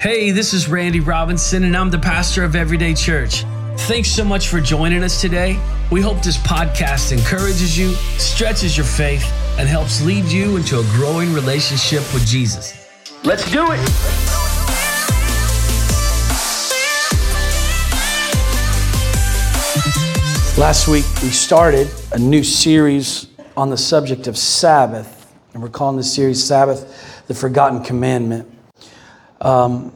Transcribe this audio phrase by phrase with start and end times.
[0.00, 3.42] Hey, this is Randy Robinson, and I'm the pastor of Everyday Church.
[3.88, 5.60] Thanks so much for joining us today.
[5.90, 9.24] We hope this podcast encourages you, stretches your faith,
[9.58, 12.88] and helps lead you into a growing relationship with Jesus.
[13.24, 13.80] Let's do it!
[20.56, 23.26] Last week, we started a new series
[23.56, 28.57] on the subject of Sabbath, and we're calling this series Sabbath, the Forgotten Commandment.
[29.40, 29.92] Um,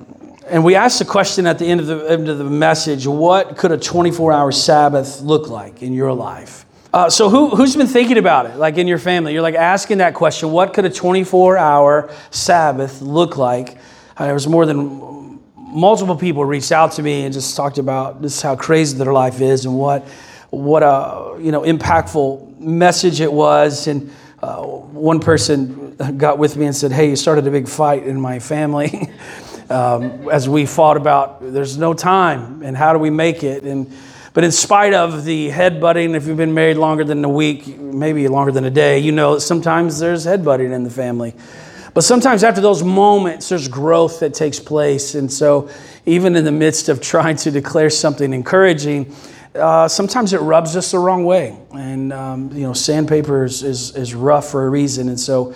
[0.47, 3.57] and we asked the question at the end of the, end of the message what
[3.57, 6.67] could a 24 hour Sabbath look like in your life?
[6.93, 9.33] Uh, so, who, who's been thinking about it, like in your family?
[9.33, 13.79] You're like asking that question what could a 24 hour Sabbath look like?
[14.17, 18.21] Uh, there was more than multiple people reached out to me and just talked about
[18.21, 20.07] just how crazy their life is and what,
[20.51, 23.87] what a you know, impactful message it was.
[23.87, 25.82] And uh, one person
[26.17, 29.11] got with me and said, Hey, you started a big fight in my family.
[29.71, 33.65] um, as we fought about there's no time and how do we make it.
[33.65, 33.91] And,
[34.35, 38.29] but in spite of the headbutting, if you've been married longer than a week, maybe
[38.29, 41.35] longer than a day, you know sometimes there's headbutting in the family.
[41.95, 45.15] But sometimes after those moments, there's growth that takes place.
[45.15, 45.69] And so,
[46.07, 49.15] even in the midst of trying to declare something encouraging,
[49.55, 51.55] uh, sometimes it rubs us the wrong way.
[51.75, 55.11] And, um, you know, sandpaper is, is, is, rough for a reason.
[55.11, 55.55] And so,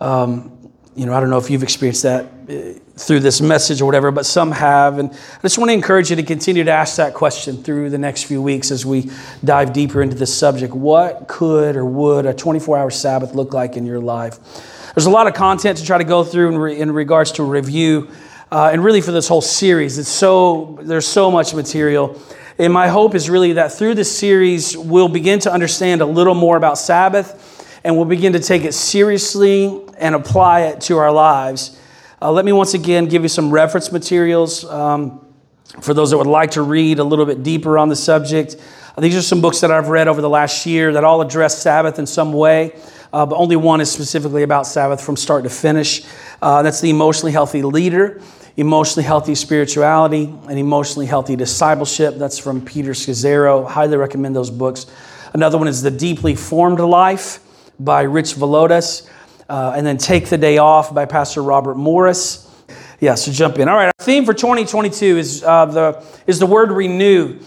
[0.00, 0.56] um,
[0.96, 4.10] you know, I don't know if you've experienced that uh, through this message or whatever,
[4.10, 4.98] but some have.
[4.98, 7.98] And I just want to encourage you to continue to ask that question through the
[7.98, 9.10] next few weeks as we
[9.44, 10.72] dive deeper into this subject.
[10.72, 14.38] What could or would a 24 hour Sabbath look like in your life?
[14.94, 17.42] There's a lot of content to try to go through in, re- in regards to
[17.42, 18.10] review.
[18.50, 22.18] Uh, and really for this whole series, it's so, there's so much material.
[22.58, 26.34] And my hope is really that through this series, we'll begin to understand a little
[26.34, 31.12] more about Sabbath and we'll begin to take it seriously and apply it to our
[31.12, 31.78] lives.
[32.20, 35.24] Uh, let me once again give you some reference materials um,
[35.80, 38.56] for those that would like to read a little bit deeper on the subject.
[38.96, 41.58] Uh, these are some books that I've read over the last year that all address
[41.58, 42.74] Sabbath in some way,
[43.12, 46.02] uh, but only one is specifically about Sabbath from start to finish.
[46.40, 48.22] Uh, that's The Emotionally Healthy Leader
[48.56, 52.14] Emotionally Healthy Spirituality and Emotionally Healthy Discipleship.
[52.16, 53.68] That's from Peter Scazzero.
[53.68, 54.86] Highly recommend those books.
[55.34, 57.40] Another one is The Deeply Formed Life
[57.78, 59.06] by Rich Villodas.
[59.48, 62.42] Uh, and then Take the Day Off by Pastor Robert Morris.
[63.00, 63.68] Yeah, so jump in.
[63.68, 67.38] All right, our theme for 2022 is, uh, the, is the word renew.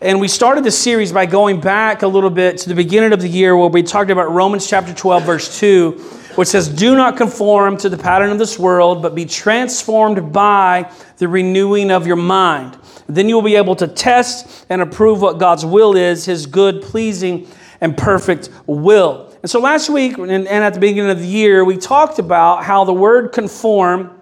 [0.00, 3.20] And we started the series by going back a little bit to the beginning of
[3.20, 7.16] the year where we talked about Romans chapter 12, verse 2 which says, Do not
[7.16, 12.16] conform to the pattern of this world, but be transformed by the renewing of your
[12.16, 12.78] mind.
[13.08, 16.82] Then you will be able to test and approve what God's will is, his good,
[16.82, 17.48] pleasing,
[17.80, 19.29] and perfect will.
[19.42, 22.84] And so last week and, at the beginning of the year, we talked about how
[22.84, 24.20] the word conform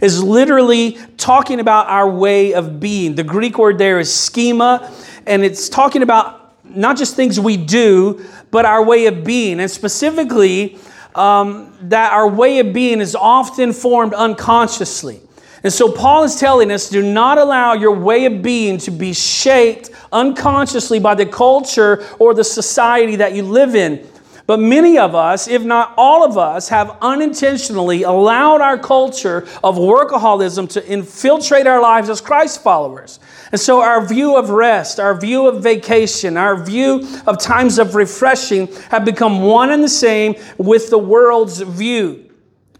[0.00, 3.14] is literally talking about our way of being.
[3.14, 4.92] The Greek word there is schema,
[5.26, 9.60] and it's talking about not just things we do, but our way of being.
[9.60, 10.78] And specifically,
[11.14, 15.20] um, that our way of being is often formed unconsciously.
[15.62, 19.12] And so Paul is telling us do not allow your way of being to be
[19.12, 24.06] shaped unconsciously by the culture or the society that you live in.
[24.46, 29.76] But many of us, if not all of us, have unintentionally allowed our culture of
[29.76, 33.20] workaholism to infiltrate our lives as Christ followers.
[33.52, 37.94] And so our view of rest, our view of vacation, our view of times of
[37.94, 42.30] refreshing have become one and the same with the world's view.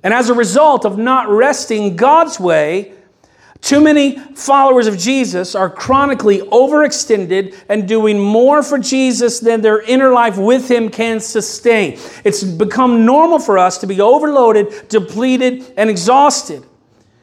[0.02, 2.92] And as a result of not resting God's way,
[3.64, 9.80] too many followers of Jesus are chronically overextended and doing more for Jesus than their
[9.80, 11.98] inner life with Him can sustain.
[12.24, 16.62] It's become normal for us to be overloaded, depleted, and exhausted.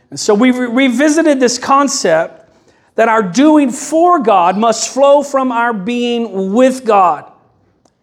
[0.09, 2.51] And so we re- revisited this concept
[2.95, 7.31] that our doing for God must flow from our being with God.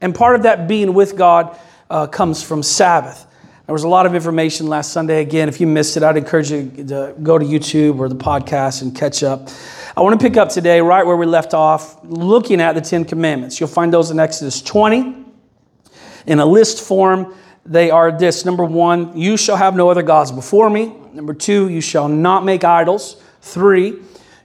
[0.00, 1.58] And part of that being with God
[1.90, 3.26] uh, comes from Sabbath.
[3.68, 5.20] There was a lot of information last Sunday.
[5.20, 8.80] Again, if you missed it, I'd encourage you to go to YouTube or the podcast
[8.80, 9.50] and catch up.
[9.94, 13.04] I want to pick up today right where we left off, looking at the Ten
[13.04, 13.60] Commandments.
[13.60, 15.22] You'll find those in Exodus 20
[16.26, 17.34] in a list form.
[17.66, 20.94] They are this number one, you shall have no other gods before me.
[21.12, 23.22] Number two, you shall not make idols.
[23.42, 23.98] Three,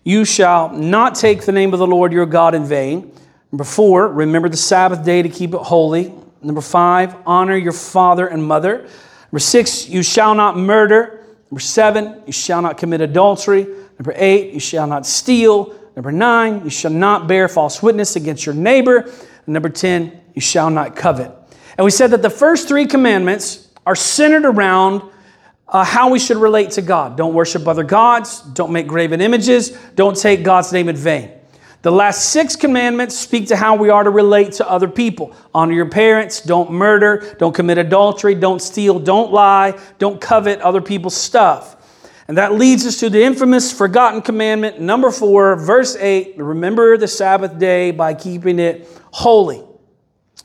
[0.03, 3.09] you shall not take the name of the Lord your God in vain.
[3.53, 6.13] Number four, remember the Sabbath day to keep it holy.
[6.41, 8.89] Number five, honor your father and mother.
[9.33, 11.25] Number six, you shall not murder.
[11.49, 13.63] Number seven, you shall not commit adultery.
[13.63, 15.73] Number eight, you shall not steal.
[15.95, 19.11] Number nine, you shall not bear false witness against your neighbor.
[19.47, 21.31] Number 10, you shall not covet.
[21.79, 25.01] And we said that the first three commandments are centered around
[25.67, 27.17] uh, how we should relate to God.
[27.17, 31.31] Don't worship other gods, don't make graven images, don't take God's name in vain.
[31.83, 35.35] The last six commandments speak to how we are to relate to other people.
[35.53, 40.79] Honor your parents, don't murder, don't commit adultery, don't steal, don't lie, don't covet other
[40.79, 41.75] people's stuff.
[42.29, 47.07] And that leads us to the infamous forgotten commandment, number four, verse eight remember the
[47.07, 49.61] Sabbath day by keeping it holy.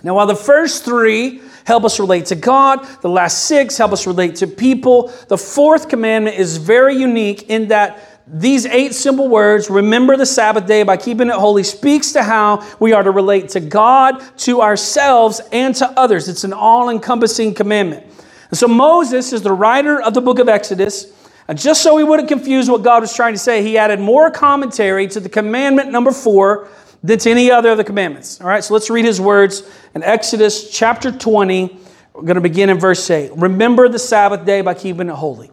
[0.03, 4.09] Now, while the first three help us relate to God, the last six help us
[4.09, 9.71] relate to people, the fourth commandment is very unique in that these eight simple words,
[9.71, 13.49] remember the Sabbath day by keeping it holy, speaks to how we are to relate
[13.51, 16.29] to God, to ourselves, and to others.
[16.29, 18.07] It's an all encompassing commandment.
[18.51, 21.13] And so Moses is the writer of the book of Exodus.
[21.49, 24.31] And just so he wouldn't confuse what God was trying to say, he added more
[24.31, 26.69] commentary to the commandment number four
[27.03, 28.41] than to any other of the commandments.
[28.41, 29.63] All right, so let's read his words
[29.95, 31.79] in Exodus chapter 20.
[32.13, 33.33] We're going to begin in verse 8.
[33.37, 35.51] Remember the Sabbath day by keeping it holy.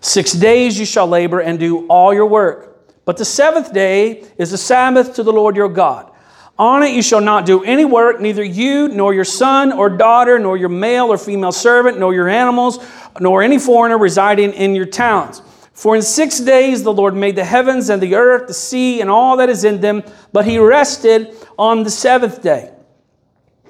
[0.00, 2.94] Six days you shall labor and do all your work.
[3.04, 6.10] But the seventh day is the Sabbath to the Lord your God.
[6.58, 10.38] On it you shall not do any work, neither you, nor your son or daughter,
[10.38, 12.78] nor your male or female servant, nor your animals,
[13.20, 15.42] nor any foreigner residing in your towns.
[15.72, 19.10] For in six days the Lord made the heavens and the earth, the sea, and
[19.10, 20.02] all that is in them,
[20.32, 22.72] but he rested on the seventh day.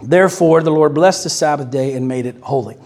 [0.00, 2.76] Therefore, the Lord blessed the Sabbath day and made it holy.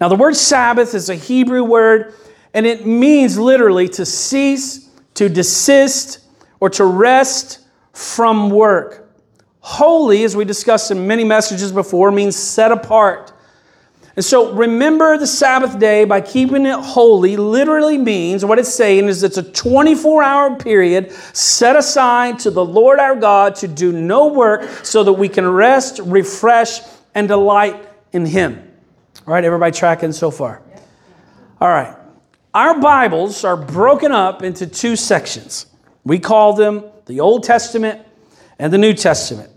[0.00, 2.14] Now, the word Sabbath is a Hebrew word
[2.54, 6.20] and it means literally to cease, to desist,
[6.60, 7.58] or to rest
[7.92, 9.12] from work.
[9.58, 13.32] Holy, as we discussed in many messages before, means set apart.
[14.16, 19.08] And so remember the Sabbath day by keeping it holy literally means what it's saying
[19.08, 23.90] is it's a 24 hour period set aside to the Lord our God to do
[23.90, 26.80] no work so that we can rest, refresh,
[27.16, 28.70] and delight in Him.
[29.26, 30.62] All right, everybody tracking so far?
[31.60, 31.96] All right.
[32.54, 35.66] Our Bibles are broken up into two sections.
[36.04, 38.06] We call them the Old Testament
[38.60, 39.50] and the New Testament.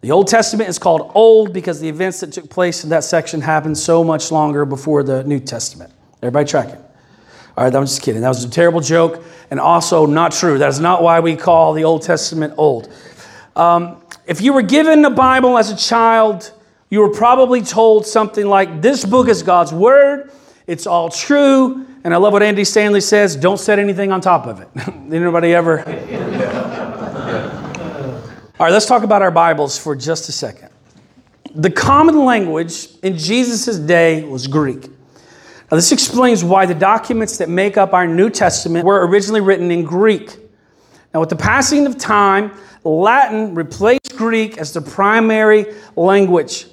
[0.00, 3.42] The Old Testament is called Old because the events that took place in that section
[3.42, 5.92] happened so much longer before the New Testament.
[6.22, 6.82] Everybody tracking?
[7.54, 8.22] All right, I'm just kidding.
[8.22, 10.56] That was a terrible joke and also not true.
[10.56, 12.90] That is not why we call the Old Testament Old.
[13.56, 16.50] Um, if you were given the Bible as a child,
[16.88, 20.30] you were probably told something like, This book is God's Word,
[20.66, 24.46] it's all true, and I love what Andy Stanley says don't set anything on top
[24.46, 24.68] of it.
[25.12, 25.80] Anybody ever?
[28.58, 30.70] All right, let's talk about our Bibles for just a second.
[31.54, 34.84] The common language in Jesus' day was Greek.
[35.70, 39.70] Now, this explains why the documents that make up our New Testament were originally written
[39.70, 40.34] in Greek.
[41.12, 42.52] Now, with the passing of time,
[42.84, 46.68] Latin replaced Greek as the primary language.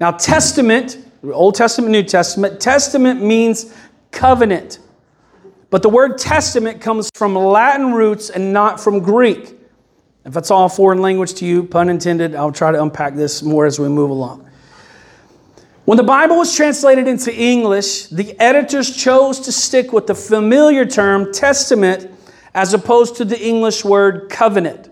[0.00, 3.74] Now, Testament, Old Testament, New Testament, Testament means
[4.10, 4.78] covenant.
[5.70, 9.56] But the word testament comes from Latin roots and not from Greek.
[10.24, 13.66] If that's all foreign language to you, pun intended, I'll try to unpack this more
[13.66, 14.46] as we move along.
[15.86, 20.84] When the Bible was translated into English, the editors chose to stick with the familiar
[20.84, 22.10] term testament
[22.54, 24.90] as opposed to the English word covenant.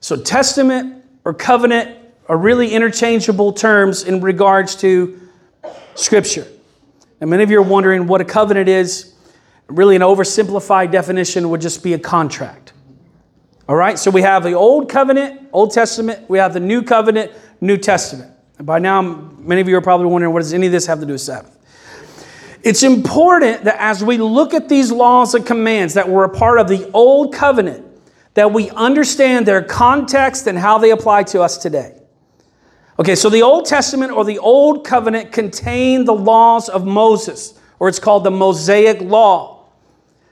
[0.00, 1.96] So, testament or covenant
[2.28, 5.20] are really interchangeable terms in regards to
[5.94, 6.46] Scripture.
[7.20, 9.14] And many of you are wondering what a covenant is.
[9.68, 12.72] Really, an oversimplified definition would just be a contract.
[13.66, 17.32] All right, so we have the Old Covenant, Old Testament, we have the New Covenant,
[17.62, 18.30] New Testament.
[18.58, 21.00] And by now, many of you are probably wondering what does any of this have
[21.00, 21.58] to do with Sabbath?
[22.62, 26.60] It's important that as we look at these laws and commands that were a part
[26.60, 27.86] of the Old Covenant,
[28.34, 31.94] that we understand their context and how they apply to us today.
[32.98, 37.88] Okay, so the Old Testament or the Old Covenant contained the laws of Moses, or
[37.88, 39.66] it's called the Mosaic Law.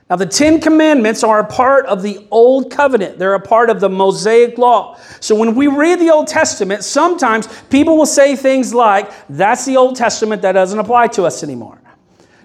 [0.09, 3.17] Now, the Ten Commandments are a part of the Old Covenant.
[3.17, 4.97] They're a part of the Mosaic Law.
[5.19, 9.75] So when we read the Old Testament, sometimes people will say things like, that's the
[9.75, 11.81] Old Testament, that doesn't apply to us anymore.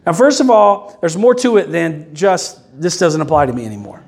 [0.04, 3.66] Now, first of all, there's more to it than just this doesn't apply to me
[3.66, 4.02] anymore.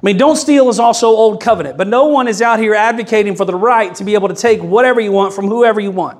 [0.00, 3.34] I mean, don't steal is also old covenant, but no one is out here advocating
[3.34, 6.18] for the right to be able to take whatever you want from whoever you want.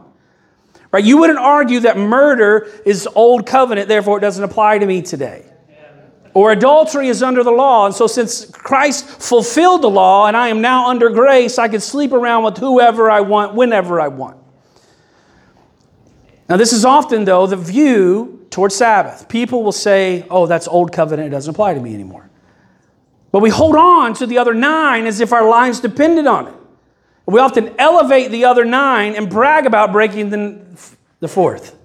[0.91, 1.05] Right?
[1.05, 5.45] You wouldn't argue that murder is old covenant, therefore it doesn't apply to me today.
[6.35, 10.49] Or adultery is under the law, and so since Christ fulfilled the law and I
[10.49, 14.39] am now under grace, I can sleep around with whoever I want, whenever I want.
[16.49, 19.29] Now, this is often, though, the view towards Sabbath.
[19.29, 22.29] People will say, oh, that's old covenant, it doesn't apply to me anymore.
[23.31, 26.55] But we hold on to the other nine as if our lives depended on it.
[27.27, 30.61] We often elevate the other nine and brag about breaking the,
[31.21, 31.77] the fourth.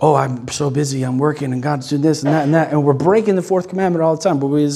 [0.00, 2.72] oh, I'm so busy, I'm working, and God's doing this and that and that.
[2.72, 4.40] And we're breaking the fourth commandment all the time.
[4.40, 4.68] But we,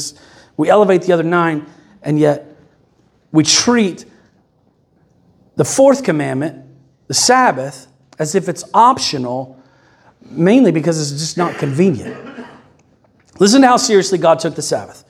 [0.56, 1.66] we elevate the other nine,
[2.02, 2.56] and yet
[3.32, 4.04] we treat
[5.56, 6.64] the fourth commandment,
[7.08, 9.60] the Sabbath, as if it's optional,
[10.20, 12.33] mainly because it's just not convenient.
[13.38, 15.04] Listen to how seriously God took the Sabbath.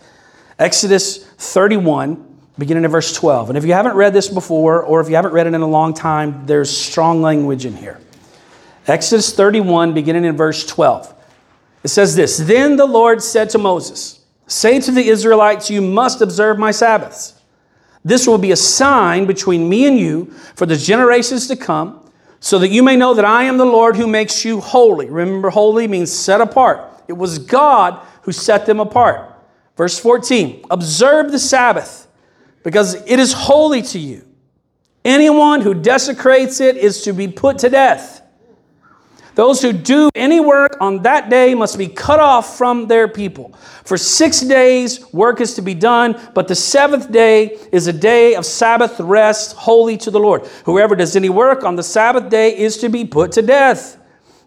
[0.59, 3.50] Exodus 31, beginning of verse 12.
[3.50, 5.66] And if you haven't read this before, or if you haven't read it in a
[5.66, 8.00] long time, there's strong language in here.
[8.87, 11.12] Exodus 31, beginning in verse 12.
[11.83, 16.21] It says this Then the Lord said to Moses, Say to the Israelites, You must
[16.21, 17.35] observe my Sabbaths.
[18.04, 22.59] This will be a sign between me and you for the generations to come, so
[22.59, 25.09] that you may know that I am the Lord who makes you holy.
[25.09, 26.95] Remember, holy means set apart.
[27.09, 29.31] It was God who set them apart.
[29.76, 32.09] Verse 14 Observe the Sabbath,
[32.62, 34.26] because it is holy to you.
[35.04, 38.23] Anyone who desecrates it is to be put to death.
[39.35, 43.52] Those who do any work on that day must be cut off from their people.
[43.85, 48.37] For six days, work is to be done, but the seventh day is a day
[48.37, 50.47] of Sabbath rest, holy to the Lord.
[50.66, 53.99] Whoever does any work on the Sabbath day is to be put to death.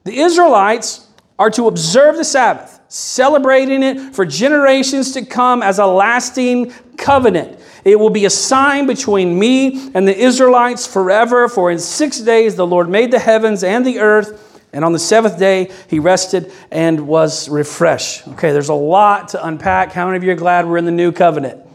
[0.05, 1.07] The Israelites
[1.37, 7.59] are to observe the Sabbath, celebrating it for generations to come as a lasting covenant.
[7.83, 12.55] It will be a sign between me and the Israelites forever, for in six days
[12.55, 16.51] the Lord made the heavens and the earth and on the seventh day, he rested
[16.71, 18.27] and was refreshed.
[18.27, 19.93] Okay, there's a lot to unpack.
[19.93, 21.65] How many of you are glad we're in the new covenant?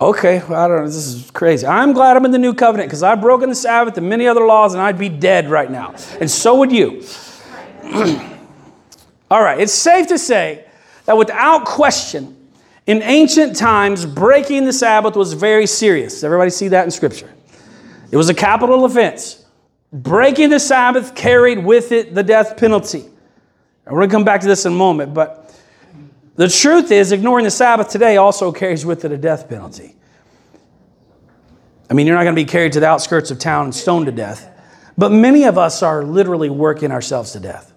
[0.00, 0.86] Okay, I don't know.
[0.86, 1.66] This is crazy.
[1.66, 4.44] I'm glad I'm in the new covenant because I've broken the Sabbath and many other
[4.44, 5.94] laws, and I'd be dead right now.
[6.18, 7.04] And so would you.
[9.32, 10.66] All right, it's safe to say
[11.06, 12.36] that without question,
[12.86, 16.22] in ancient times, breaking the Sabbath was very serious.
[16.22, 17.32] Everybody see that in Scripture?
[18.10, 19.42] It was a capital offense.
[19.90, 23.06] Breaking the Sabbath carried with it the death penalty.
[23.86, 25.58] And we're going to come back to this in a moment, but
[26.36, 29.96] the truth is, ignoring the Sabbath today also carries with it a death penalty.
[31.88, 34.04] I mean, you're not going to be carried to the outskirts of town and stoned
[34.04, 34.46] to death,
[34.98, 37.71] but many of us are literally working ourselves to death.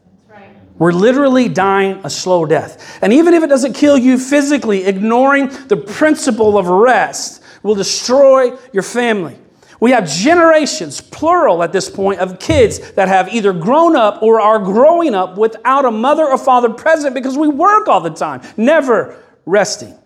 [0.78, 3.00] We're literally dying a slow death.
[3.02, 8.58] And even if it doesn't kill you physically, ignoring the principle of rest will destroy
[8.74, 9.38] your family.
[9.80, 14.40] We have generations, plural at this point, of kids that have either grown up or
[14.40, 18.42] are growing up without a mother or father present because we work all the time,
[18.58, 19.92] never resting.
[19.92, 20.00] All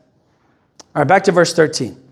[0.95, 2.08] right, back to verse 13.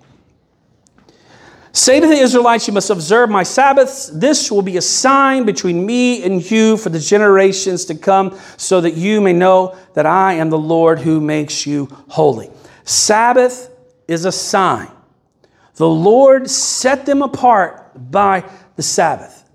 [1.78, 4.08] Say to the Israelites, You must observe my Sabbaths.
[4.08, 8.82] This will be a sign between me and you for the generations to come, so
[8.82, 12.50] that you may know that I am the Lord who makes you holy.
[12.84, 13.70] Sabbath
[14.08, 14.90] is a sign.
[15.76, 19.48] The Lord set them apart by the Sabbath.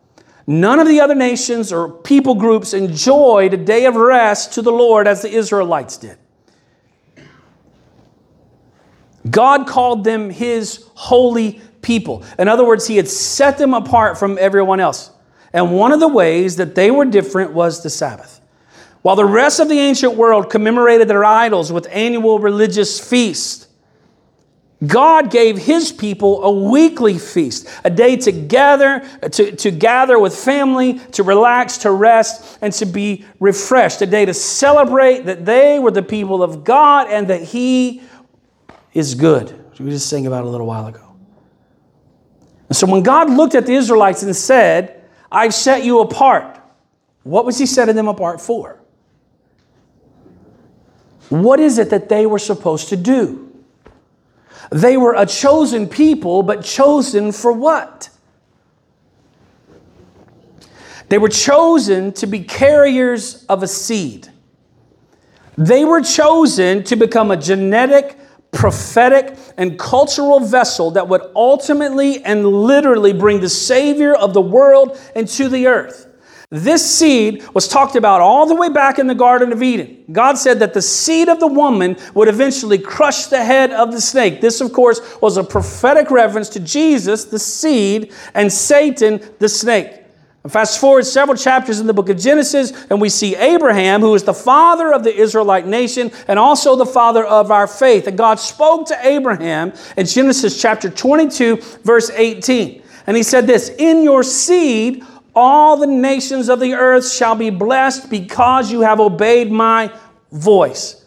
[0.46, 4.70] None of the other nations or people groups enjoyed a day of rest to the
[4.70, 6.18] Lord as the Israelites did.
[9.28, 12.24] God called them his holy people.
[12.38, 15.10] In other words, he had set them apart from everyone else.
[15.52, 18.40] And one of the ways that they were different was the Sabbath.
[19.02, 23.66] While the rest of the ancient world commemorated their idols with annual religious feasts,
[24.86, 30.34] God gave his people a weekly feast, a day to gather, to, to gather with
[30.34, 35.78] family, to relax, to rest, and to be refreshed, a day to celebrate that they
[35.78, 38.02] were the people of God and that he
[38.92, 39.56] is good.
[39.78, 41.11] We just sang about a little while ago.
[42.72, 46.58] And so when God looked at the Israelites and said, I've set you apart,
[47.22, 48.80] what was he setting them apart for?
[51.28, 53.54] What is it that they were supposed to do?
[54.70, 58.08] They were a chosen people, but chosen for what?
[61.10, 64.28] They were chosen to be carriers of a seed.
[65.58, 68.18] They were chosen to become a genetic,
[68.52, 75.00] prophetic, and cultural vessel that would ultimately and literally bring the Savior of the world
[75.16, 76.06] into the earth.
[76.50, 80.04] This seed was talked about all the way back in the Garden of Eden.
[80.12, 84.02] God said that the seed of the woman would eventually crush the head of the
[84.02, 84.42] snake.
[84.42, 90.01] This, of course, was a prophetic reference to Jesus, the seed, and Satan, the snake.
[90.48, 94.24] Fast forward several chapters in the book of Genesis, and we see Abraham, who is
[94.24, 98.08] the father of the Israelite nation and also the father of our faith.
[98.08, 102.82] And God spoke to Abraham in Genesis chapter 22, verse 18.
[103.06, 107.50] And he said this In your seed, all the nations of the earth shall be
[107.50, 109.92] blessed because you have obeyed my
[110.32, 111.04] voice.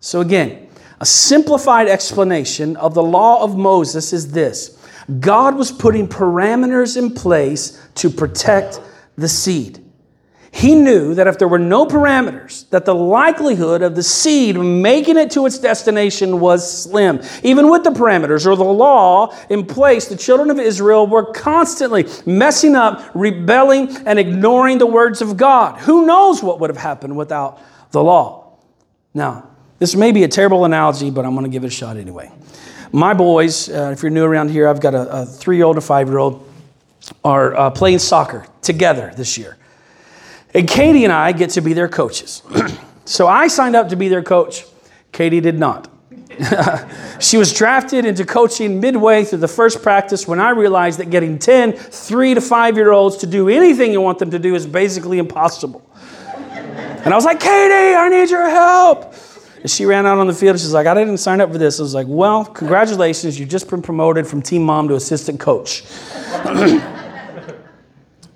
[0.00, 0.66] So, again,
[1.00, 4.77] a simplified explanation of the law of Moses is this
[5.20, 8.80] God was putting parameters in place to protect
[9.16, 9.84] the seed.
[10.50, 15.16] He knew that if there were no parameters, that the likelihood of the seed making
[15.16, 17.20] it to its destination was slim.
[17.42, 22.06] Even with the parameters or the law in place, the children of Israel were constantly
[22.24, 25.78] messing up, rebelling, and ignoring the words of God.
[25.80, 27.60] Who knows what would have happened without
[27.90, 28.58] the law?
[29.14, 31.96] Now, this may be a terrible analogy, but I'm going to give it a shot
[31.96, 32.32] anyway.
[32.92, 35.76] My boys, uh, if you're new around here, I've got a, a three year old
[35.76, 36.48] and a five year old,
[37.24, 39.56] are uh, playing soccer together this year.
[40.54, 42.42] And Katie and I get to be their coaches.
[43.04, 44.64] so I signed up to be their coach.
[45.12, 45.90] Katie did not.
[47.20, 51.38] she was drafted into coaching midway through the first practice when I realized that getting
[51.38, 54.66] 10 three to five year olds to do anything you want them to do is
[54.66, 55.84] basically impossible.
[56.50, 59.14] And I was like, Katie, I need your help.
[59.60, 61.80] And she ran out on the field she's like, I didn't sign up for this.
[61.80, 63.38] I was like, Well, congratulations.
[63.38, 65.82] You've just been promoted from team mom to assistant coach.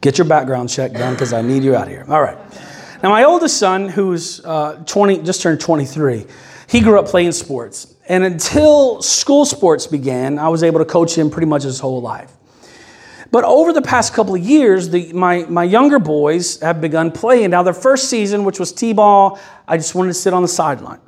[0.00, 2.04] Get your background check done because I need you out here.
[2.08, 2.36] All right.
[3.02, 6.24] Now, my oldest son, who's uh, 20, just turned 23,
[6.68, 7.94] he grew up playing sports.
[8.08, 12.00] And until school sports began, I was able to coach him pretty much his whole
[12.00, 12.32] life.
[13.30, 17.50] But over the past couple of years, the, my, my younger boys have begun playing.
[17.50, 20.48] Now, their first season, which was T ball, I just wanted to sit on the
[20.48, 21.00] sideline.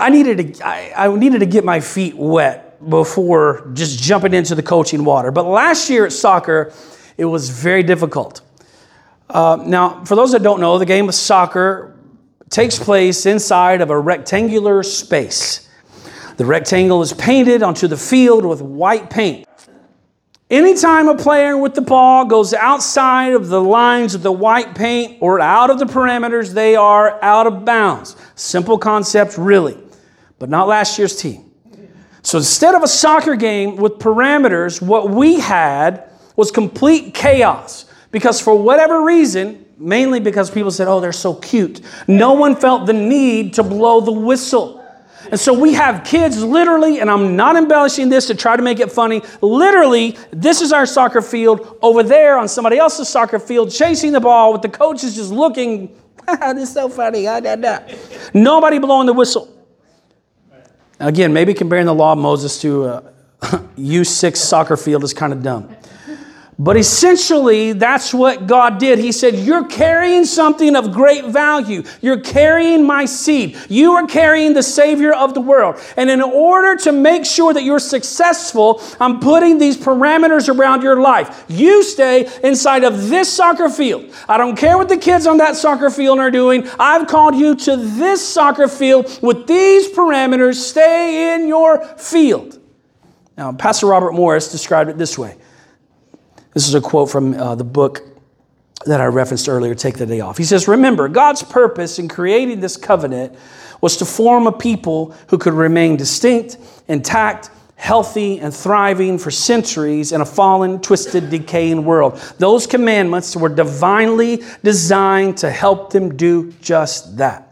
[0.00, 4.54] I needed, to, I, I needed to get my feet wet before just jumping into
[4.54, 5.30] the coaching water.
[5.30, 6.72] But last year at soccer,
[7.18, 8.40] it was very difficult.
[9.28, 11.96] Uh, now, for those that don't know, the game of soccer
[12.48, 15.68] takes place inside of a rectangular space.
[16.38, 19.46] The rectangle is painted onto the field with white paint.
[20.48, 25.18] Anytime a player with the ball goes outside of the lines of the white paint
[25.20, 28.16] or out of the parameters, they are out of bounds.
[28.34, 29.76] Simple concept, really,
[30.40, 31.52] but not last year's team.
[32.22, 38.40] So instead of a soccer game with parameters, what we had was complete chaos because
[38.40, 42.92] for whatever reason, mainly because people said, oh, they're so cute, no one felt the
[42.92, 44.78] need to blow the whistle.
[45.30, 48.80] And so we have kids literally, and I'm not embellishing this to try to make
[48.80, 49.22] it funny.
[49.42, 54.20] Literally, this is our soccer field over there on somebody else's soccer field, chasing the
[54.20, 55.94] ball with the coaches just looking.
[56.26, 57.28] this is so funny.
[57.28, 57.40] Ah,
[58.32, 59.59] Nobody blowing the whistle.
[61.00, 63.02] Again, maybe comparing the law of Moses to uh,
[63.42, 63.46] a
[63.78, 65.74] U6 soccer field is kind of dumb.
[66.62, 68.98] But essentially, that's what God did.
[68.98, 71.84] He said, You're carrying something of great value.
[72.02, 73.56] You're carrying my seed.
[73.70, 75.76] You are carrying the Savior of the world.
[75.96, 81.00] And in order to make sure that you're successful, I'm putting these parameters around your
[81.00, 81.46] life.
[81.48, 84.14] You stay inside of this soccer field.
[84.28, 86.68] I don't care what the kids on that soccer field are doing.
[86.78, 90.56] I've called you to this soccer field with these parameters.
[90.56, 92.58] Stay in your field.
[93.38, 95.38] Now, Pastor Robert Morris described it this way.
[96.52, 98.02] This is a quote from uh, the book
[98.86, 100.38] that I referenced earlier, Take the Day Off.
[100.38, 103.36] He says, Remember, God's purpose in creating this covenant
[103.80, 106.56] was to form a people who could remain distinct,
[106.88, 112.18] intact, healthy, and thriving for centuries in a fallen, twisted, decaying world.
[112.38, 117.48] Those commandments were divinely designed to help them do just that.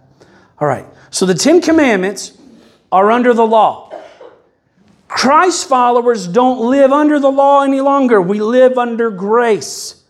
[0.58, 2.36] All right, so the Ten Commandments
[2.90, 3.87] are under the law.
[5.08, 8.20] Christ followers don't live under the law any longer.
[8.20, 10.04] We live under grace.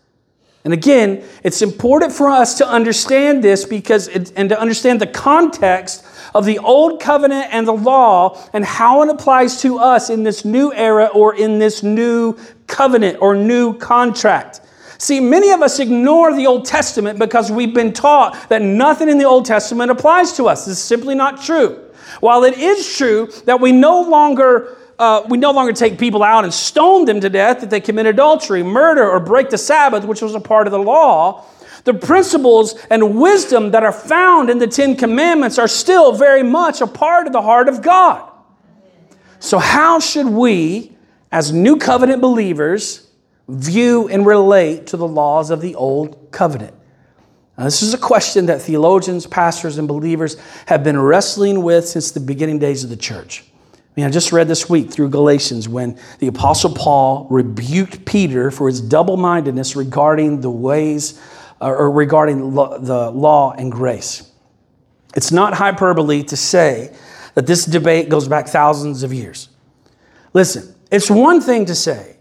[0.65, 5.07] And again, it's important for us to understand this because it, and to understand the
[5.07, 10.23] context of the old covenant and the law and how it applies to us in
[10.23, 14.61] this new era or in this new covenant or new contract.
[14.97, 19.17] See, many of us ignore the Old Testament because we've been taught that nothing in
[19.17, 20.65] the Old Testament applies to us.
[20.65, 21.85] This is simply not true.
[22.19, 26.43] While it is true that we no longer uh, we no longer take people out
[26.43, 30.21] and stone them to death if they commit adultery, murder, or break the Sabbath, which
[30.21, 31.45] was a part of the law.
[31.85, 36.81] The principles and wisdom that are found in the Ten Commandments are still very much
[36.81, 38.29] a part of the heart of God.
[39.39, 40.91] So, how should we,
[41.31, 43.07] as new covenant believers,
[43.47, 46.73] view and relate to the laws of the old covenant?
[47.57, 50.35] Now, this is a question that theologians, pastors, and believers
[50.65, 53.45] have been wrestling with since the beginning days of the church.
[53.99, 58.49] I mean, I just read this week through Galatians when the Apostle Paul rebuked Peter
[58.49, 61.19] for his double mindedness regarding the ways
[61.59, 64.31] uh, or regarding the law and grace.
[65.15, 66.95] It's not hyperbole to say
[67.33, 69.49] that this debate goes back thousands of years.
[70.33, 72.15] Listen, it's one thing to say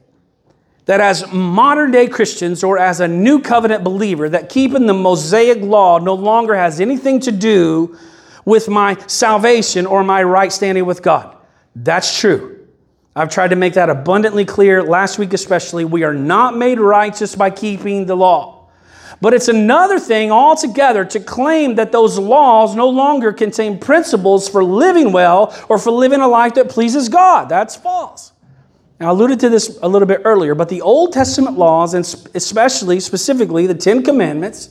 [0.86, 5.60] that as modern day Christians or as a new covenant believer, that keeping the Mosaic
[5.60, 7.96] law no longer has anything to do
[8.44, 11.36] with my salvation or my right standing with God.
[11.82, 12.66] That's true.
[13.14, 15.84] I've tried to make that abundantly clear last week, especially.
[15.84, 18.68] We are not made righteous by keeping the law.
[19.20, 24.62] But it's another thing altogether to claim that those laws no longer contain principles for
[24.62, 27.48] living well or for living a life that pleases God.
[27.48, 28.32] That's false.
[29.00, 32.04] Now, I alluded to this a little bit earlier, but the Old Testament laws, and
[32.34, 34.70] especially, specifically, the Ten Commandments,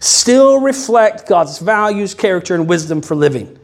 [0.00, 3.58] still reflect God's values, character, and wisdom for living.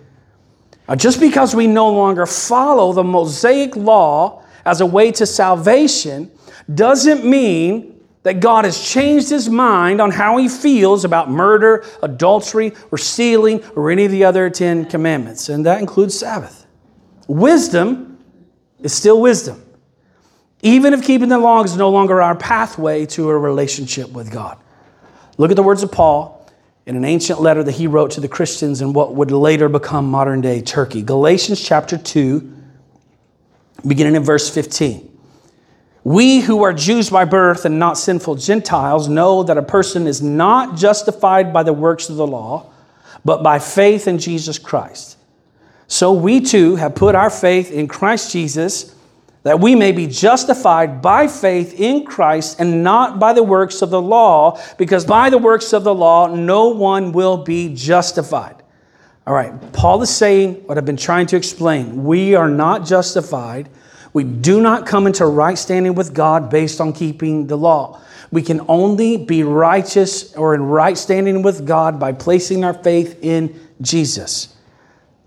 [0.92, 6.30] Now, just because we no longer follow the Mosaic law as a way to salvation
[6.74, 12.74] doesn't mean that God has changed his mind on how he feels about murder, adultery,
[12.90, 16.66] or stealing, or any of the other Ten Commandments, and that includes Sabbath.
[17.26, 18.18] Wisdom
[18.80, 19.64] is still wisdom,
[20.60, 24.58] even if keeping the law is no longer our pathway to a relationship with God.
[25.38, 26.41] Look at the words of Paul
[26.86, 30.10] in an ancient letter that he wrote to the Christians in what would later become
[30.10, 31.02] modern day Turkey.
[31.02, 32.52] Galatians chapter 2,
[33.86, 35.08] beginning in verse 15.
[36.04, 40.20] We who are Jews by birth and not sinful Gentiles know that a person is
[40.20, 42.72] not justified by the works of the law,
[43.24, 45.16] but by faith in Jesus Christ.
[45.86, 48.96] So we too have put our faith in Christ Jesus
[49.42, 53.90] that we may be justified by faith in Christ and not by the works of
[53.90, 58.56] the law, because by the works of the law no one will be justified.
[59.26, 62.04] All right, Paul is saying what I've been trying to explain.
[62.04, 63.68] We are not justified
[64.12, 68.00] we do not come into right standing with God based on keeping the law.
[68.30, 73.18] We can only be righteous or in right standing with God by placing our faith
[73.22, 74.54] in Jesus.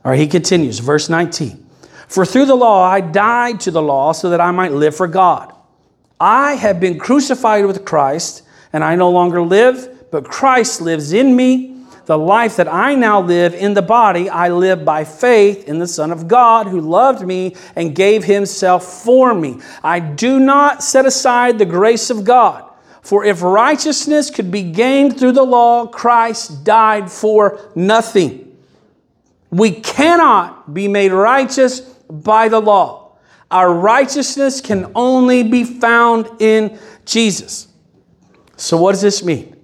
[0.04, 1.65] All right, he continues, verse 19.
[2.08, 5.08] For through the law I died to the law so that I might live for
[5.08, 5.54] God.
[6.20, 11.36] I have been crucified with Christ, and I no longer live, but Christ lives in
[11.36, 11.72] me.
[12.06, 15.88] The life that I now live in the body, I live by faith in the
[15.88, 19.60] Son of God who loved me and gave himself for me.
[19.84, 22.64] I do not set aside the grace of God.
[23.02, 28.56] For if righteousness could be gained through the law, Christ died for nothing.
[29.50, 33.18] We cannot be made righteous by the law.
[33.52, 37.68] Our righteousness can only be found in Jesus.
[38.58, 39.56] So, what does this mean?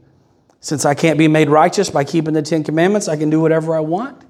[0.59, 3.75] Since I can't be made righteous by keeping the Ten Commandments, I can do whatever
[3.75, 4.23] I want?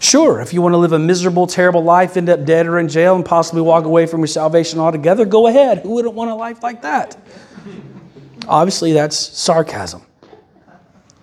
[0.00, 2.88] Sure, if you want to live a miserable, terrible life, end up dead or in
[2.88, 5.78] jail, and possibly walk away from your salvation altogether, go ahead.
[5.78, 7.16] Who wouldn't want a life like that?
[8.48, 10.02] Obviously, that's sarcasm.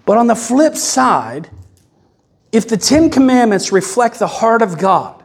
[0.05, 1.49] But on the flip side,
[2.53, 5.18] if the Ten Commandments reflect the heart of God,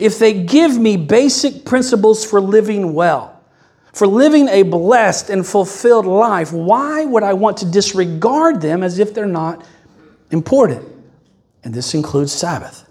[0.00, 3.40] if they give me basic principles for living well,
[3.92, 8.98] for living a blessed and fulfilled life, why would I want to disregard them as
[8.98, 9.64] if they're not
[10.30, 10.86] important?
[11.62, 12.88] And this includes Sabbath.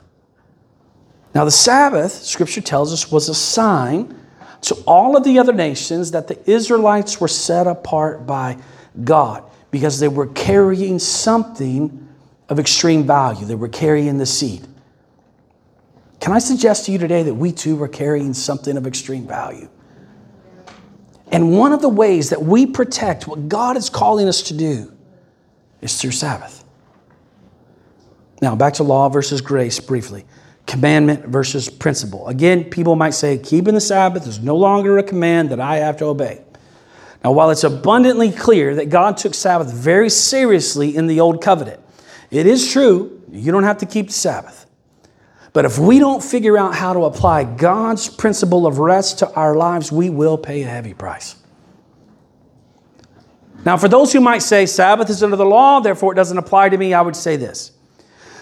[1.34, 4.16] Now, the Sabbath, Scripture tells us, was a sign
[4.62, 8.58] to all of the other nations that the Israelites were set apart by
[9.04, 12.08] God because they were carrying something
[12.50, 13.46] of extreme value.
[13.46, 14.68] They were carrying the seed.
[16.20, 19.70] Can I suggest to you today that we too are carrying something of extreme value?
[21.32, 24.92] And one of the ways that we protect what God is calling us to do
[25.82, 26.64] is through Sabbath.
[28.42, 30.26] Now, back to law versus grace briefly.
[30.66, 32.28] Commandment versus principle.
[32.28, 35.98] Again, people might say, keeping the Sabbath is no longer a command that I have
[35.98, 36.44] to obey.
[37.24, 41.82] Now, while it's abundantly clear that God took Sabbath very seriously in the Old Covenant,
[42.32, 44.66] it is true, you don't have to keep the Sabbath.
[45.54, 49.56] But if we don't figure out how to apply God's principle of rest to our
[49.56, 51.36] lives, we will pay a heavy price.
[53.66, 56.70] Now, for those who might say Sabbath is under the law, therefore it doesn't apply
[56.70, 57.72] to me, I would say this.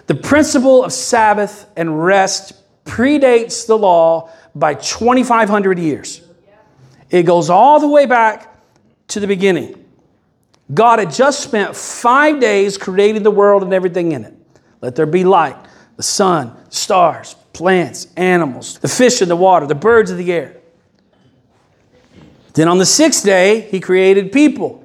[0.07, 2.53] The principle of Sabbath and rest
[2.85, 6.21] predates the law by 2,500 years.
[7.09, 8.53] It goes all the way back
[9.09, 9.85] to the beginning.
[10.73, 14.33] God had just spent five days creating the world and everything in it.
[14.81, 15.57] Let there be light
[15.97, 20.55] the sun, stars, plants, animals, the fish in the water, the birds of the air.
[22.53, 24.83] Then on the sixth day, he created people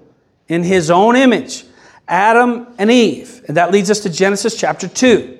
[0.48, 1.64] in his own image,
[2.08, 3.44] Adam and Eve.
[3.46, 5.38] And that leads us to Genesis chapter 2.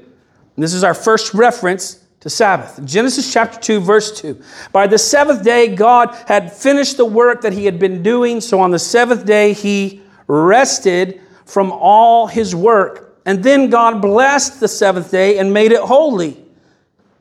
[0.57, 2.81] And this is our first reference to Sabbath.
[2.85, 4.41] Genesis chapter 2, verse 2.
[4.71, 8.41] By the seventh day, God had finished the work that he had been doing.
[8.41, 13.12] So on the seventh day, he rested from all his work.
[13.25, 16.37] And then God blessed the seventh day and made it holy,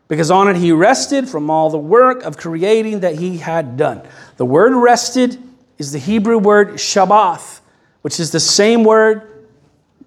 [0.08, 4.02] because on it he rested from all the work of creating that he had done.
[4.38, 5.42] The word rested
[5.78, 7.62] is the Hebrew word Shabbath,
[8.02, 9.48] which is the same word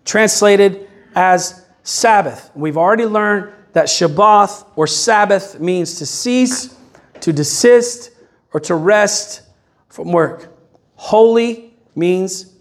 [0.05, 2.51] translated as Sabbath.
[2.55, 6.77] We've already learned that Shabbath or Sabbath means to cease,
[7.21, 8.11] to desist,
[8.53, 9.43] or to rest
[9.89, 10.53] from work.
[10.97, 12.53] Holy means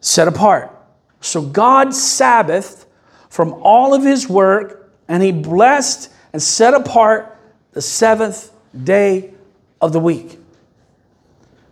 [0.00, 0.76] set apart.
[1.22, 2.84] So God Sabbath
[3.30, 7.38] from all of his work, and he blessed and set apart
[7.72, 8.52] the seventh
[8.84, 9.32] day
[9.80, 10.38] of the week.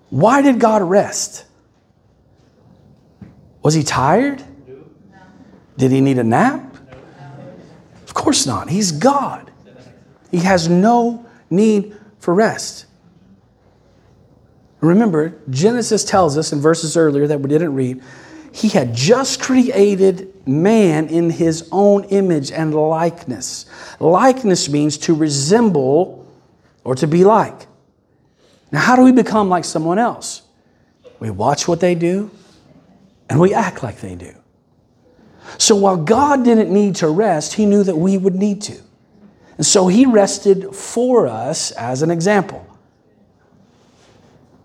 [0.08, 1.44] Why did God rest?
[3.62, 4.42] Was he tired?
[5.76, 6.76] Did he need a nap?
[8.04, 8.68] Of course not.
[8.70, 9.50] He's God.
[10.30, 12.86] He has no need for rest.
[14.80, 18.02] Remember, Genesis tells us in verses earlier that we didn't read,
[18.52, 23.66] he had just created man in his own image and likeness.
[24.00, 26.26] Likeness means to resemble
[26.84, 27.66] or to be like.
[28.72, 30.42] Now, how do we become like someone else?
[31.18, 32.30] We watch what they do
[33.28, 34.34] and we act like they do.
[35.58, 38.80] So while God didn't need to rest, he knew that we would need to.
[39.56, 42.66] And so he rested for us as an example.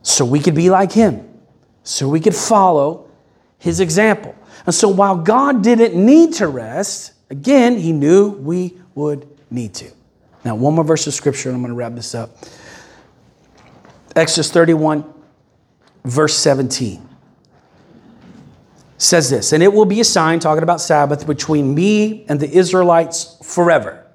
[0.04, 1.28] So we could be like him,
[1.84, 3.05] so we could follow
[3.60, 4.36] his example.
[4.66, 9.92] And so while God didn't need to rest, again, he knew we would need to.
[10.44, 12.38] Now, one more verse of scripture, and I'm going to wrap this up.
[14.16, 15.04] Exodus 31,
[16.04, 17.10] verse 17
[18.98, 22.50] says this, and it will be a sign, talking about Sabbath, between me and the
[22.50, 24.06] Israelites forever.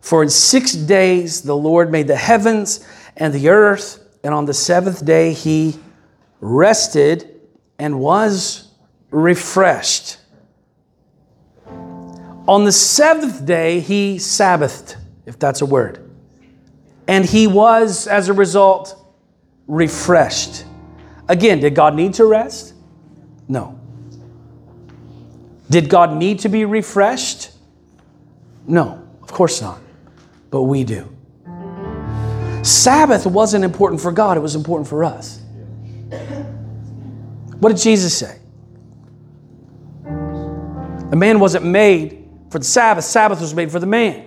[0.00, 2.84] For in six days the Lord made the heavens
[3.16, 5.78] and the earth, and on the seventh day he
[6.40, 7.29] rested
[7.80, 8.68] and was
[9.10, 10.18] refreshed.
[12.46, 16.10] On the seventh day he Sabbathed, if that's a word.
[17.08, 19.02] And he was, as a result,
[19.66, 20.64] refreshed.
[21.26, 22.74] Again, did God need to rest?
[23.48, 23.80] No.
[25.70, 27.50] Did God need to be refreshed?
[28.66, 29.80] No, of course not.
[30.50, 31.08] But we do.
[32.62, 35.40] Sabbath wasn't important for God, it was important for us.
[37.60, 38.38] What did Jesus say?
[40.04, 44.26] The man wasn't made for the Sabbath, Sabbath was made for the man.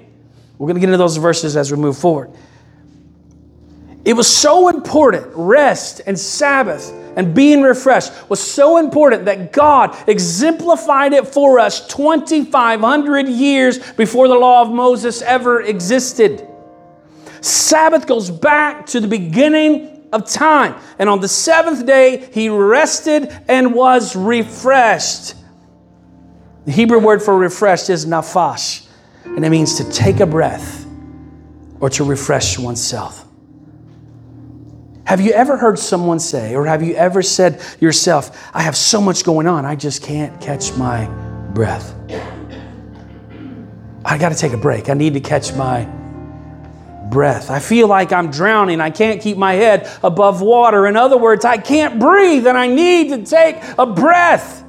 [0.58, 2.32] We're going to get into those verses as we move forward.
[4.06, 9.96] It was so important, rest and Sabbath and being refreshed was so important that God
[10.08, 16.48] exemplified it for us 2,500 years before the law of Moses ever existed.
[17.42, 20.76] Sabbath goes back to the beginning of time.
[21.00, 25.36] And on the seventh day, he rested and was refreshed.
[26.66, 28.88] The Hebrew word for refreshed is nafash,
[29.26, 30.86] and it means to take a breath
[31.82, 33.26] or to refresh oneself.
[35.06, 39.02] Have you ever heard someone say, or have you ever said yourself, I have so
[39.02, 41.08] much going on, I just can't catch my
[41.54, 41.94] breath?
[44.06, 44.90] I got to take a break.
[44.90, 45.84] I need to catch my
[47.10, 47.50] breath.
[47.50, 48.82] I feel like I'm drowning.
[48.82, 50.88] I can't keep my head above water.
[50.88, 54.64] In other words, I can't breathe and I need to take a breath.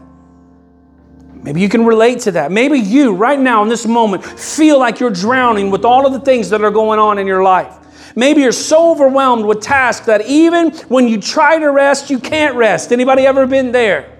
[1.35, 2.51] Maybe you can relate to that.
[2.51, 6.21] Maybe you, right now in this moment, feel like you're drowning with all of the
[6.21, 7.77] things that are going on in your life.
[8.17, 12.55] Maybe you're so overwhelmed with tasks that even when you try to rest, you can't
[12.55, 12.93] rest.
[12.93, 14.14] Anybody ever been there?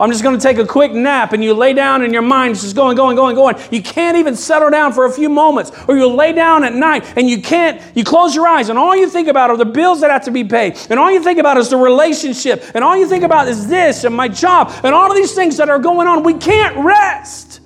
[0.00, 2.62] I'm just going to take a quick nap and you lay down and your mind's
[2.62, 3.56] just going, going, going, going.
[3.70, 5.72] You can't even settle down for a few moments.
[5.86, 8.96] Or you'll lay down at night and you can't, you close your eyes and all
[8.96, 10.78] you think about are the bills that have to be paid.
[10.88, 12.64] And all you think about is the relationship.
[12.74, 15.58] And all you think about is this and my job and all of these things
[15.58, 16.22] that are going on.
[16.22, 17.60] We can't rest.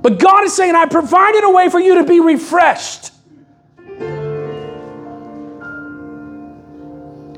[0.00, 3.10] But God is saying, I provided a way for you to be refreshed.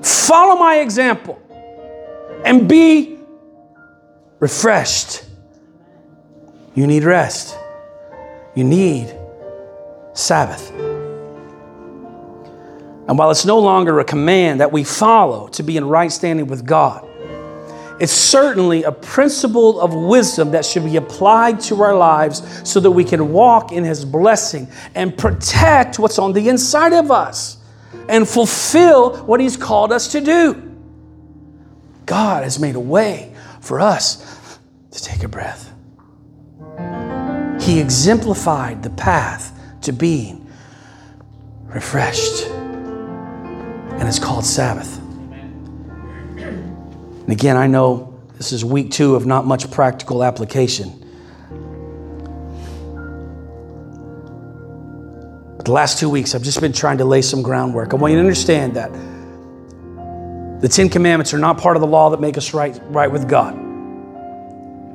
[0.02, 1.40] Follow my example
[2.44, 3.19] and be
[4.40, 5.24] refreshed.
[6.74, 7.56] You need rest.
[8.54, 9.14] You need
[10.14, 10.70] Sabbath.
[13.08, 16.46] And while it's no longer a command that we follow to be in right standing
[16.46, 17.06] with God,
[18.00, 22.90] it's certainly a principle of wisdom that should be applied to our lives so that
[22.90, 27.58] we can walk in His blessing and protect what's on the inside of us
[28.08, 30.70] and fulfill what He's called us to do.
[32.06, 34.58] God has made a way for us
[34.90, 35.72] to take a breath.
[37.60, 40.50] He exemplified the path to being
[41.66, 44.98] refreshed, and it's called Sabbath.
[46.38, 50.96] And again, I know this is week two of not much practical application.
[55.56, 57.92] But the last two weeks, I've just been trying to lay some groundwork.
[57.92, 58.90] I want you to understand that
[60.60, 63.28] the Ten Commandments are not part of the law that make us right, right with
[63.28, 63.58] God.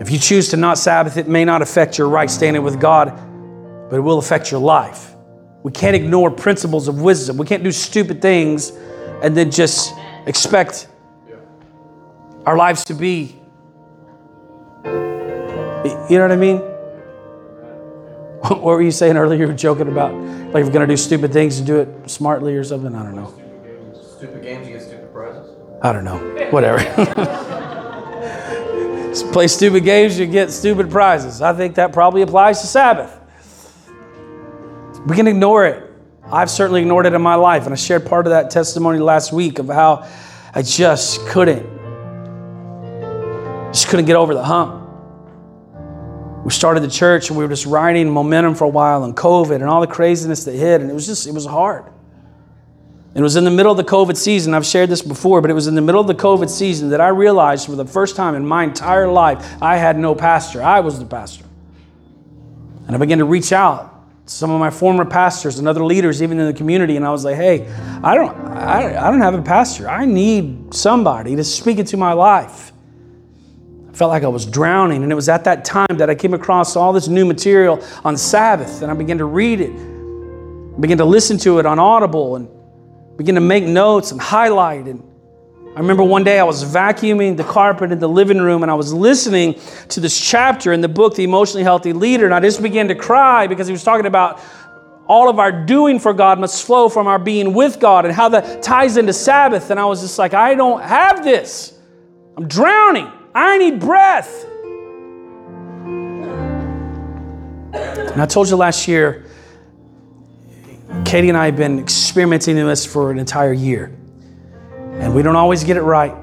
[0.01, 3.09] If you choose to not Sabbath, it may not affect your right standing with God,
[3.89, 5.15] but it will affect your life.
[5.63, 7.37] We can't ignore principles of wisdom.
[7.37, 8.71] We can't do stupid things
[9.23, 9.93] and then just
[10.27, 10.87] expect
[12.45, 13.35] our lives to be
[16.09, 16.57] You know what I mean?
[18.45, 19.39] What were you saying earlier?
[19.39, 22.55] You were joking about like if you're gonna do stupid things, you do it smartly
[22.55, 22.93] or something.
[22.93, 23.33] I don't know.
[24.17, 24.67] Stupid games,
[25.81, 26.17] I don't know.
[26.51, 26.79] Whatever.
[29.31, 31.41] Play stupid games, you get stupid prizes.
[31.41, 33.19] I think that probably applies to Sabbath.
[35.05, 35.91] We can ignore it.
[36.31, 39.31] I've certainly ignored it in my life, and I shared part of that testimony last
[39.31, 40.07] week of how
[40.53, 41.63] I just couldn't,
[43.71, 44.83] just couldn't get over the hump.
[46.43, 49.55] We started the church and we were just riding momentum for a while, and COVID
[49.55, 51.85] and all the craziness that hit, and it was just, it was hard.
[53.15, 54.53] It was in the middle of the COVID season.
[54.53, 56.99] I've shared this before, but it was in the middle of the COVID season that
[56.99, 60.61] I realized for the first time in my entire life I had no pastor.
[60.61, 61.45] I was the pastor.
[62.87, 66.21] And I began to reach out to some of my former pastors and other leaders,
[66.21, 67.71] even in the community, and I was like, hey,
[68.03, 69.89] I don't, I, I don't have a pastor.
[69.89, 72.73] I need somebody to speak into my life.
[73.89, 76.33] I felt like I was drowning, and it was at that time that I came
[76.33, 80.97] across all this new material on Sabbath, and I began to read it, I began
[80.97, 82.49] to listen to it on Audible, and
[83.17, 84.87] begin to make notes and highlight.
[84.87, 85.03] And
[85.75, 88.75] I remember one day I was vacuuming the carpet in the living room and I
[88.75, 92.61] was listening to this chapter in the book, The Emotionally Healthy Leader, and I just
[92.61, 94.39] began to cry because he was talking about
[95.07, 98.29] all of our doing for God must flow from our being with God and how
[98.29, 99.69] that ties into Sabbath.
[99.69, 101.77] And I was just like, I don't have this.
[102.37, 103.11] I'm drowning.
[103.33, 104.45] I need breath.
[107.73, 109.25] And I told you last year,
[111.05, 113.95] Katie and I have been experimenting in this for an entire year.
[114.99, 116.13] And we don't always get it right.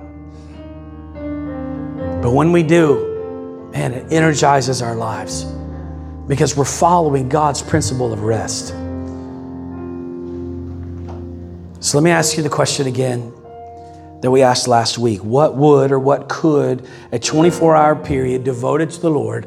[2.20, 5.44] But when we do, man, it energizes our lives
[6.26, 8.68] because we're following God's principle of rest.
[11.80, 13.32] So let me ask you the question again
[14.20, 15.22] that we asked last week.
[15.22, 19.46] What would or what could a 24 hour period devoted to the Lord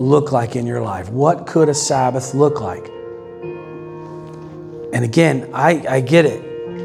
[0.00, 1.08] look like in your life?
[1.08, 2.95] What could a Sabbath look like?
[4.96, 6.40] And again, I, I get it.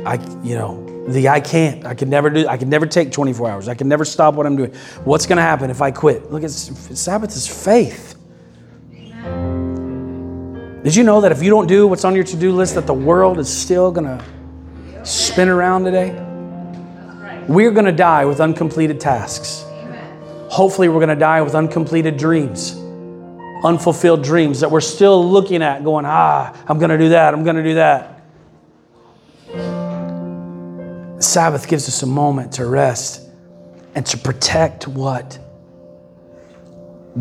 [0.06, 1.86] I, you know, the I can't.
[1.86, 2.46] I can never do.
[2.46, 3.68] I can never take 24 hours.
[3.70, 4.74] I can never stop what I'm doing.
[5.06, 6.30] What's going to happen if I quit?
[6.30, 6.54] Look, it's,
[7.00, 8.16] Sabbath is faith.
[10.84, 12.94] Did you know that if you don't do what's on your to-do list, that the
[12.94, 16.12] world is still going to spin around today?
[17.48, 19.64] We're going to die with uncompleted tasks.
[20.50, 22.81] Hopefully, we're going to die with uncompleted dreams
[23.64, 27.44] unfulfilled dreams that we're still looking at, going, ah, I'm going to do that, I'm
[27.44, 28.18] going to do that.
[31.24, 33.28] Sabbath gives us a moment to rest
[33.94, 35.38] and to protect what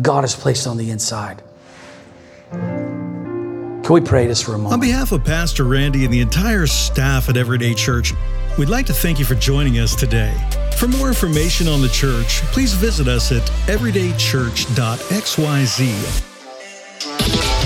[0.01, 1.43] God has placed on the inside.
[2.51, 4.73] Can we pray this for a moment?
[4.73, 8.13] On behalf of Pastor Randy and the entire staff at Everyday Church,
[8.57, 10.33] we'd like to thank you for joining us today.
[10.77, 16.30] For more information on the church, please visit us at everydaychurch.xyz
[17.21, 17.60] Thank you.